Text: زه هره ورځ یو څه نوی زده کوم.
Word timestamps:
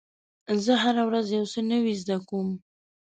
زه 0.63 0.73
هره 0.83 1.03
ورځ 1.09 1.25
یو 1.37 1.45
څه 1.53 1.59
نوی 1.71 1.93
زده 2.01 2.17
کوم. 2.27 2.49